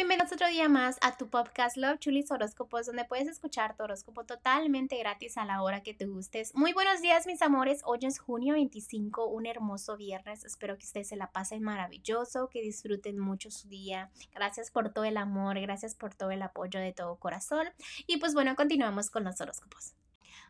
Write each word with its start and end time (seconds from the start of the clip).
bienvenidos 0.00 0.32
otro 0.32 0.48
día 0.48 0.66
más 0.66 0.96
a 1.02 1.14
tu 1.18 1.28
podcast 1.28 1.76
Love 1.76 1.98
Chulis 1.98 2.30
Horóscopos, 2.30 2.86
donde 2.86 3.04
puedes 3.04 3.28
escuchar 3.28 3.76
tu 3.76 3.82
horóscopo 3.82 4.24
totalmente 4.24 4.96
gratis 4.96 5.36
a 5.36 5.44
la 5.44 5.60
hora 5.60 5.82
que 5.82 5.92
te 5.92 6.06
gustes. 6.06 6.54
Muy 6.54 6.72
buenos 6.72 7.02
días, 7.02 7.26
mis 7.26 7.42
amores. 7.42 7.82
Hoy 7.84 7.98
es 8.04 8.18
junio 8.18 8.54
25, 8.54 9.26
un 9.26 9.44
hermoso 9.44 9.98
viernes. 9.98 10.46
Espero 10.46 10.78
que 10.78 10.86
ustedes 10.86 11.08
se 11.08 11.16
la 11.16 11.32
pasen 11.32 11.62
maravilloso, 11.62 12.48
que 12.48 12.62
disfruten 12.62 13.18
mucho 13.18 13.50
su 13.50 13.68
día. 13.68 14.10
Gracias 14.32 14.70
por 14.70 14.90
todo 14.90 15.04
el 15.04 15.18
amor, 15.18 15.60
gracias 15.60 15.94
por 15.94 16.14
todo 16.14 16.30
el 16.30 16.40
apoyo 16.40 16.80
de 16.80 16.94
todo 16.94 17.16
corazón. 17.16 17.68
Y 18.06 18.16
pues 18.16 18.32
bueno, 18.32 18.56
continuamos 18.56 19.10
con 19.10 19.24
los 19.24 19.38
horóscopos. 19.38 19.99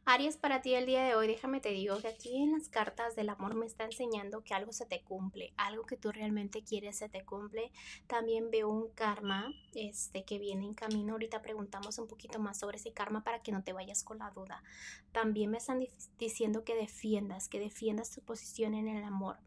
Aries, 0.04 0.36
para 0.36 0.62
ti 0.62 0.74
el 0.74 0.86
día 0.86 1.04
de 1.04 1.14
hoy, 1.14 1.26
déjame 1.26 1.60
te 1.60 1.70
digo 1.70 1.98
que 1.98 2.08
aquí 2.08 2.42
en 2.42 2.52
las 2.52 2.68
cartas 2.68 3.14
del 3.16 3.28
amor 3.28 3.54
me 3.54 3.66
está 3.66 3.84
enseñando 3.84 4.42
que 4.42 4.54
algo 4.54 4.72
se 4.72 4.86
te 4.86 5.02
cumple, 5.02 5.52
algo 5.56 5.84
que 5.84 5.96
tú 5.96 6.12
realmente 6.12 6.62
quieres 6.62 6.98
se 6.98 7.08
te 7.08 7.24
cumple. 7.24 7.70
También 8.06 8.50
veo 8.50 8.68
un 8.68 8.90
karma 8.90 9.52
este, 9.74 10.24
que 10.24 10.38
viene 10.38 10.64
en 10.64 10.74
camino. 10.74 11.12
Ahorita 11.12 11.42
preguntamos 11.42 11.98
un 11.98 12.08
poquito 12.08 12.38
más 12.38 12.58
sobre 12.58 12.78
ese 12.78 12.92
karma 12.92 13.22
para 13.24 13.42
que 13.42 13.52
no 13.52 13.62
te 13.62 13.72
vayas 13.72 14.02
con 14.02 14.18
la 14.18 14.30
duda. 14.30 14.62
También 15.12 15.50
me 15.50 15.58
están 15.58 15.80
diciendo 16.18 16.64
que 16.64 16.74
defiendas, 16.74 17.48
que 17.48 17.60
defiendas 17.60 18.10
tu 18.10 18.22
posición 18.22 18.74
en 18.74 18.88
el 18.88 19.04
amor 19.04 19.38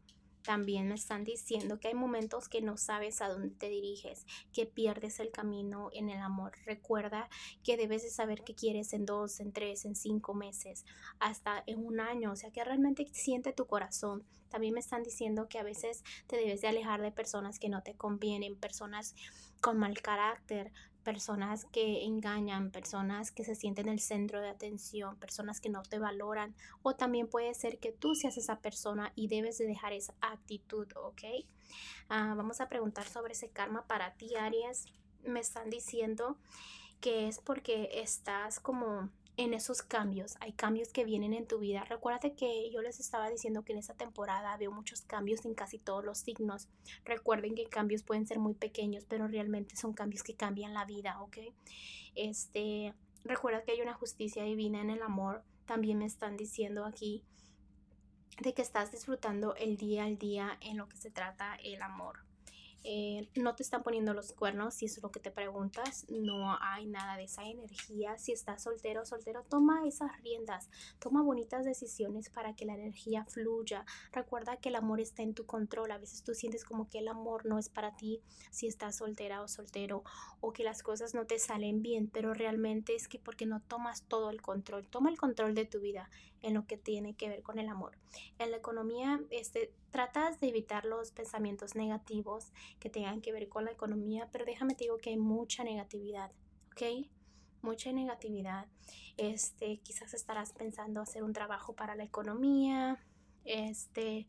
también 0.44 0.88
me 0.88 0.94
están 0.94 1.24
diciendo 1.24 1.80
que 1.80 1.88
hay 1.88 1.94
momentos 1.94 2.48
que 2.48 2.60
no 2.60 2.76
sabes 2.76 3.20
a 3.22 3.28
dónde 3.28 3.54
te 3.54 3.68
diriges, 3.68 4.26
que 4.52 4.66
pierdes 4.66 5.18
el 5.18 5.30
camino 5.30 5.88
en 5.92 6.10
el 6.10 6.20
amor. 6.20 6.52
Recuerda 6.66 7.28
que 7.64 7.76
debes 7.76 8.02
de 8.02 8.10
saber 8.10 8.44
qué 8.44 8.54
quieres 8.54 8.92
en 8.92 9.06
dos, 9.06 9.40
en 9.40 9.52
tres, 9.52 9.84
en 9.84 9.96
cinco 9.96 10.34
meses, 10.34 10.84
hasta 11.18 11.64
en 11.66 11.84
un 11.84 11.98
año, 11.98 12.32
o 12.32 12.36
sea, 12.36 12.50
que 12.50 12.62
realmente 12.62 13.06
siente 13.12 13.52
tu 13.52 13.66
corazón. 13.66 14.24
También 14.50 14.74
me 14.74 14.80
están 14.80 15.02
diciendo 15.02 15.48
que 15.48 15.58
a 15.58 15.64
veces 15.64 16.04
te 16.26 16.36
debes 16.36 16.60
de 16.60 16.68
alejar 16.68 17.00
de 17.00 17.10
personas 17.10 17.58
que 17.58 17.68
no 17.68 17.82
te 17.82 17.96
convienen, 17.96 18.54
personas 18.54 19.14
con 19.64 19.78
mal 19.78 19.98
carácter, 20.02 20.70
personas 21.04 21.64
que 21.64 22.04
engañan, 22.04 22.70
personas 22.70 23.32
que 23.32 23.44
se 23.44 23.54
sienten 23.54 23.88
el 23.88 23.98
centro 23.98 24.42
de 24.42 24.50
atención, 24.50 25.16
personas 25.16 25.58
que 25.58 25.70
no 25.70 25.80
te 25.80 25.98
valoran 25.98 26.54
o 26.82 26.96
también 26.96 27.28
puede 27.28 27.54
ser 27.54 27.78
que 27.78 27.90
tú 27.90 28.14
seas 28.14 28.36
esa 28.36 28.60
persona 28.60 29.10
y 29.14 29.28
debes 29.28 29.56
de 29.56 29.66
dejar 29.66 29.94
esa 29.94 30.12
actitud, 30.20 30.86
¿ok? 30.96 31.22
Ah, 32.10 32.34
vamos 32.36 32.60
a 32.60 32.68
preguntar 32.68 33.06
sobre 33.06 33.32
ese 33.32 33.48
karma 33.48 33.86
para 33.86 34.12
ti, 34.12 34.36
Aries. 34.36 34.84
Me 35.24 35.40
están 35.40 35.70
diciendo 35.70 36.36
que 37.00 37.26
es 37.26 37.38
porque 37.38 37.88
estás 37.94 38.60
como 38.60 39.08
en 39.36 39.54
esos 39.54 39.82
cambios. 39.82 40.36
Hay 40.40 40.52
cambios 40.52 40.90
que 40.90 41.04
vienen 41.04 41.34
en 41.34 41.46
tu 41.46 41.58
vida. 41.58 41.84
Recuérdate 41.84 42.34
que 42.34 42.70
yo 42.70 42.82
les 42.82 43.00
estaba 43.00 43.28
diciendo 43.30 43.64
que 43.64 43.72
en 43.72 43.78
esta 43.78 43.94
temporada 43.94 44.56
veo 44.56 44.70
muchos 44.70 45.02
cambios 45.02 45.44
en 45.44 45.54
casi 45.54 45.78
todos 45.78 46.04
los 46.04 46.18
signos. 46.18 46.68
Recuerden 47.04 47.54
que 47.54 47.64
cambios 47.64 48.02
pueden 48.02 48.26
ser 48.26 48.38
muy 48.38 48.54
pequeños, 48.54 49.04
pero 49.08 49.26
realmente 49.26 49.76
son 49.76 49.92
cambios 49.92 50.22
que 50.22 50.34
cambian 50.34 50.74
la 50.74 50.84
vida, 50.84 51.20
¿ok? 51.22 51.38
Este, 52.14 52.94
recuerda 53.24 53.62
que 53.62 53.72
hay 53.72 53.80
una 53.80 53.94
justicia 53.94 54.44
divina 54.44 54.80
en 54.80 54.90
el 54.90 55.02
amor. 55.02 55.42
También 55.66 55.98
me 55.98 56.06
están 56.06 56.36
diciendo 56.36 56.84
aquí 56.84 57.22
de 58.40 58.52
que 58.52 58.62
estás 58.62 58.90
disfrutando 58.92 59.54
el 59.56 59.76
día 59.76 60.04
al 60.04 60.18
día 60.18 60.58
en 60.60 60.76
lo 60.76 60.88
que 60.88 60.96
se 60.96 61.10
trata 61.10 61.56
el 61.62 61.82
amor. 61.82 62.24
Eh, 62.86 63.30
no 63.34 63.54
te 63.56 63.62
están 63.62 63.82
poniendo 63.82 64.12
los 64.12 64.32
cuernos, 64.32 64.74
si 64.74 64.84
es 64.84 65.02
lo 65.02 65.10
que 65.10 65.18
te 65.18 65.30
preguntas, 65.30 66.04
no 66.10 66.56
hay 66.60 66.86
nada 66.86 67.16
de 67.16 67.24
esa 67.24 67.42
energía. 67.44 68.18
Si 68.18 68.32
estás 68.32 68.62
soltero 68.62 69.02
o 69.02 69.06
soltero, 69.06 69.42
toma 69.48 69.86
esas 69.86 70.10
riendas, 70.22 70.68
toma 70.98 71.22
bonitas 71.22 71.64
decisiones 71.64 72.28
para 72.28 72.54
que 72.54 72.66
la 72.66 72.74
energía 72.74 73.24
fluya. 73.24 73.86
Recuerda 74.12 74.58
que 74.58 74.68
el 74.68 74.76
amor 74.76 75.00
está 75.00 75.22
en 75.22 75.32
tu 75.32 75.46
control. 75.46 75.92
A 75.92 75.98
veces 75.98 76.22
tú 76.22 76.34
sientes 76.34 76.64
como 76.64 76.90
que 76.90 76.98
el 76.98 77.08
amor 77.08 77.46
no 77.46 77.58
es 77.58 77.70
para 77.70 77.96
ti 77.96 78.20
si 78.50 78.66
estás 78.66 78.96
soltera 78.96 79.40
o 79.40 79.48
soltero 79.48 80.04
o 80.40 80.52
que 80.52 80.62
las 80.62 80.82
cosas 80.82 81.14
no 81.14 81.24
te 81.24 81.38
salen 81.38 81.80
bien, 81.80 82.10
pero 82.10 82.34
realmente 82.34 82.94
es 82.94 83.08
que 83.08 83.18
porque 83.18 83.46
no 83.46 83.60
tomas 83.62 84.02
todo 84.02 84.28
el 84.28 84.42
control. 84.42 84.86
Toma 84.86 85.08
el 85.08 85.16
control 85.16 85.54
de 85.54 85.64
tu 85.64 85.80
vida 85.80 86.10
en 86.44 86.54
lo 86.54 86.66
que 86.66 86.76
tiene 86.76 87.14
que 87.14 87.28
ver 87.28 87.42
con 87.42 87.58
el 87.58 87.68
amor. 87.68 87.96
En 88.38 88.50
la 88.50 88.58
economía, 88.58 89.20
este, 89.30 89.72
tratas 89.90 90.40
de 90.40 90.48
evitar 90.48 90.84
los 90.84 91.10
pensamientos 91.10 91.74
negativos 91.74 92.52
que 92.78 92.90
tengan 92.90 93.22
que 93.22 93.32
ver 93.32 93.48
con 93.48 93.64
la 93.64 93.72
economía, 93.72 94.28
pero 94.30 94.44
déjame 94.44 94.74
te 94.74 94.84
digo 94.84 94.98
que 94.98 95.10
hay 95.10 95.16
mucha 95.16 95.64
negatividad, 95.64 96.30
¿ok? 96.72 97.08
Mucha 97.62 97.92
negatividad. 97.92 98.66
Este, 99.16 99.78
quizás 99.78 100.12
estarás 100.12 100.52
pensando 100.52 101.00
hacer 101.00 101.22
un 101.22 101.32
trabajo 101.32 101.72
para 101.72 101.96
la 101.96 102.04
economía, 102.04 103.02
este, 103.46 104.26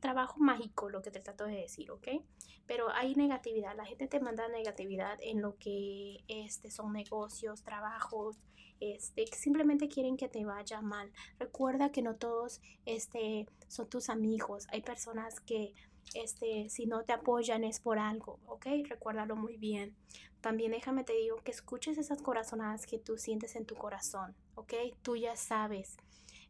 trabajo 0.00 0.38
mágico, 0.38 0.90
lo 0.90 1.02
que 1.02 1.10
te 1.10 1.20
trato 1.20 1.44
de 1.44 1.56
decir, 1.56 1.90
¿ok? 1.90 2.08
Pero 2.66 2.90
hay 2.90 3.14
negatividad, 3.14 3.76
la 3.76 3.84
gente 3.84 4.06
te 4.06 4.20
manda 4.20 4.48
negatividad 4.48 5.18
en 5.20 5.42
lo 5.42 5.56
que 5.58 6.24
este, 6.28 6.70
son 6.70 6.92
negocios, 6.92 7.62
trabajos, 7.62 8.38
este, 8.80 9.26
simplemente 9.26 9.88
quieren 9.88 10.16
que 10.16 10.28
te 10.28 10.44
vaya 10.44 10.80
mal. 10.80 11.12
Recuerda 11.38 11.92
que 11.92 12.02
no 12.02 12.16
todos 12.16 12.60
este, 12.84 13.46
son 13.68 13.88
tus 13.88 14.08
amigos. 14.08 14.66
Hay 14.72 14.82
personas 14.82 15.40
que 15.40 15.72
este, 16.14 16.68
si 16.68 16.86
no 16.86 17.04
te 17.04 17.12
apoyan 17.12 17.64
es 17.64 17.80
por 17.80 17.98
algo, 17.98 18.40
¿ok? 18.46 18.66
Recuérdalo 18.88 19.36
muy 19.36 19.56
bien. 19.56 19.94
También 20.40 20.72
déjame 20.72 21.04
te 21.04 21.12
digo 21.12 21.36
que 21.36 21.52
escuches 21.52 21.96
esas 21.98 22.20
corazonadas 22.20 22.86
que 22.86 22.98
tú 22.98 23.16
sientes 23.16 23.54
en 23.54 23.64
tu 23.64 23.76
corazón, 23.76 24.34
¿ok? 24.56 24.74
Tú 25.02 25.16
ya 25.16 25.36
sabes 25.36 25.96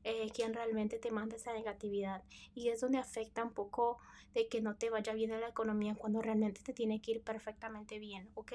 eh, 0.04 0.30
quién 0.34 0.54
realmente 0.54 0.98
te 0.98 1.10
manda 1.10 1.36
esa 1.36 1.52
negatividad 1.52 2.22
y 2.54 2.68
es 2.68 2.80
donde 2.80 2.98
afecta 2.98 3.44
un 3.44 3.52
poco 3.52 3.98
de 4.34 4.48
que 4.48 4.60
no 4.60 4.76
te 4.76 4.90
vaya 4.90 5.12
bien 5.12 5.32
en 5.32 5.40
la 5.40 5.48
economía 5.48 5.94
cuando 5.94 6.22
realmente 6.22 6.62
te 6.62 6.72
tiene 6.72 7.00
que 7.00 7.12
ir 7.12 7.22
perfectamente 7.22 7.98
bien, 7.98 8.30
¿ok? 8.34 8.52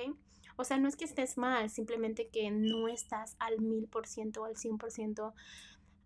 O 0.55 0.63
sea, 0.63 0.77
no 0.77 0.87
es 0.87 0.95
que 0.95 1.05
estés 1.05 1.37
mal, 1.37 1.69
simplemente 1.69 2.29
que 2.29 2.49
no 2.49 2.87
estás 2.87 3.35
al 3.39 3.59
mil 3.61 3.87
por 3.87 4.07
ciento 4.07 4.43
al 4.45 4.57
cien 4.57 4.77
por 4.77 4.91
ciento 4.91 5.33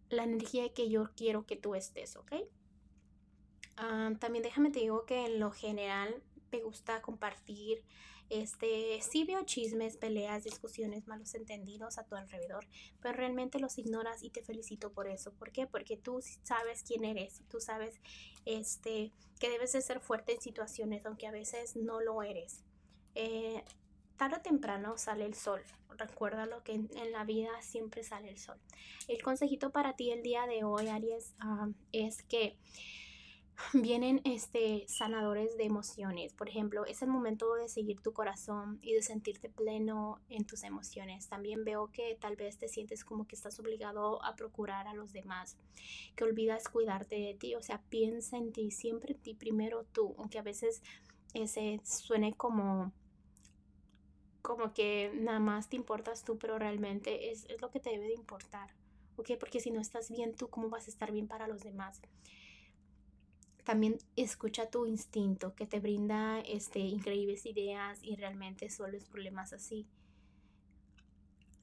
la 0.09 0.23
energía 0.23 0.73
que 0.73 0.89
yo 0.89 1.09
quiero 1.15 1.45
que 1.45 1.55
tú 1.55 1.73
estés, 1.73 2.17
¿ok? 2.17 2.33
Ah, 3.77 4.11
también 4.19 4.43
déjame 4.43 4.69
te 4.69 4.79
digo 4.79 5.05
que 5.05 5.25
en 5.25 5.39
lo 5.39 5.51
general 5.51 6.21
me 6.51 6.61
gusta 6.61 7.01
compartir 7.01 7.83
este, 8.31 9.01
sí 9.01 9.25
veo 9.25 9.43
chismes, 9.43 9.97
peleas, 9.97 10.45
discusiones, 10.45 11.05
malos 11.05 11.35
entendidos 11.35 11.97
a 11.97 12.05
tu 12.05 12.15
alrededor, 12.15 12.65
pero 13.01 13.13
realmente 13.13 13.59
los 13.59 13.77
ignoras 13.77 14.23
y 14.23 14.29
te 14.29 14.41
felicito 14.41 14.93
por 14.93 15.09
eso. 15.09 15.33
¿Por 15.33 15.51
qué? 15.51 15.67
Porque 15.67 15.97
tú 15.97 16.21
sabes 16.43 16.81
quién 16.83 17.03
eres, 17.03 17.41
tú 17.49 17.59
sabes 17.59 17.99
este, 18.45 19.11
que 19.37 19.49
debes 19.49 19.73
de 19.73 19.81
ser 19.81 19.99
fuerte 19.99 20.31
en 20.31 20.39
situaciones, 20.41 21.05
aunque 21.05 21.27
a 21.27 21.31
veces 21.31 21.75
no 21.75 21.99
lo 21.99 22.23
eres. 22.23 22.63
Eh, 23.15 23.65
tarde 24.15 24.37
o 24.37 24.41
temprano 24.41 24.97
sale 24.97 25.25
el 25.25 25.33
sol. 25.33 25.61
Recuérdalo 25.97 26.63
que 26.63 26.75
en, 26.75 27.11
la 27.11 27.25
vida 27.25 27.49
siempre 27.61 28.01
sale 28.01 28.29
el 28.29 28.37
sol. 28.37 28.57
El 29.09 29.21
consejito 29.21 29.71
para 29.71 29.97
ti 29.97 30.09
el 30.09 30.23
día 30.23 30.47
de 30.47 30.63
hoy, 30.63 30.87
Aries, 30.87 31.35
ah, 31.39 31.67
es 31.91 32.23
que 32.23 32.55
vienen 33.73 34.21
este, 34.23 34.85
sanadores 34.87 35.57
de 35.57 35.65
emociones. 35.65 36.33
Por 36.33 36.49
ejemplo, 36.49 36.85
es 36.85 37.01
el 37.01 37.09
momento 37.09 37.53
de 37.55 37.67
seguir 37.67 37.99
tu 38.01 38.13
corazón 38.13 38.79
y 38.81 38.93
de 38.93 39.01
sentirte 39.01 39.49
pleno 39.49 40.19
en 40.29 40.45
tus 40.45 40.63
emociones. 40.63 41.27
También 41.27 41.63
veo 41.63 41.91
que 41.91 42.17
tal 42.19 42.35
vez 42.35 42.57
te 42.57 42.67
sientes 42.67 43.03
como 43.03 43.27
que 43.27 43.35
estás 43.35 43.59
obligado 43.59 44.23
a 44.23 44.35
procurar 44.35 44.87
a 44.87 44.93
los 44.93 45.13
demás, 45.13 45.57
que 46.15 46.23
olvidas 46.23 46.69
cuidarte 46.69 47.15
de 47.15 47.33
ti. 47.33 47.55
O 47.55 47.61
sea, 47.61 47.81
piensa 47.89 48.37
en 48.37 48.51
ti, 48.51 48.71
siempre 48.71 49.13
en 49.13 49.19
ti, 49.19 49.33
primero 49.33 49.85
tú, 49.91 50.15
aunque 50.17 50.39
a 50.39 50.43
veces 50.43 50.81
ese 51.33 51.79
suene 51.83 52.33
como 52.33 52.91
como 54.41 54.73
que 54.73 55.11
nada 55.13 55.39
más 55.39 55.69
te 55.69 55.75
importas 55.75 56.23
tú, 56.23 56.37
pero 56.39 56.57
realmente 56.57 57.31
es, 57.31 57.45
es 57.45 57.61
lo 57.61 57.69
que 57.69 57.79
te 57.79 57.91
debe 57.91 58.07
de 58.07 58.15
importar, 58.15 58.71
¿ok? 59.15 59.31
Porque 59.39 59.59
si 59.59 59.69
no 59.69 59.79
estás 59.79 60.09
bien 60.09 60.33
tú, 60.33 60.49
¿cómo 60.49 60.67
vas 60.69 60.87
a 60.87 60.89
estar 60.89 61.11
bien 61.11 61.27
para 61.27 61.47
los 61.47 61.61
demás? 61.61 62.01
También 63.63 63.97
escucha 64.15 64.69
tu 64.69 64.85
instinto 64.85 65.55
que 65.55 65.65
te 65.65 65.79
brinda 65.79 66.39
este, 66.41 66.79
increíbles 66.79 67.45
ideas 67.45 67.99
y 68.01 68.15
realmente 68.15 68.65
resuelves 68.65 69.05
problemas 69.05 69.53
así. 69.53 69.87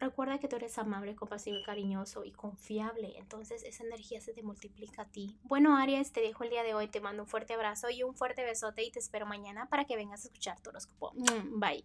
Recuerda 0.01 0.39
que 0.39 0.47
tú 0.47 0.57
eres 0.57 0.79
amable, 0.79 1.17
compasivo, 1.17 1.59
cariñoso 1.67 2.25
y 2.25 2.31
confiable. 2.31 3.19
Entonces 3.19 3.65
esa 3.65 3.83
energía 3.83 4.21
se 4.21 4.33
te 4.33 4.43
multiplica 4.45 5.03
a 5.03 5.11
ti. 5.11 5.37
Bueno, 5.43 5.77
Aries, 5.77 6.13
te 6.13 6.21
dejo 6.21 6.45
el 6.45 6.51
día 6.51 6.63
de 6.63 6.75
hoy. 6.75 6.87
Te 6.87 7.01
mando 7.01 7.25
un 7.25 7.29
fuerte 7.29 7.55
abrazo 7.55 7.91
y 7.91 8.05
un 8.05 8.15
fuerte 8.15 8.45
besote 8.45 8.85
y 8.85 8.93
te 8.93 9.01
espero 9.01 9.27
mañana 9.27 9.69
para 9.69 9.87
que 9.87 9.97
vengas 9.97 10.25
a 10.25 10.29
escuchar 10.29 10.61
tu 10.61 10.71
horóscopo. 10.71 11.13
Mm, 11.15 11.59
bye. 11.59 11.85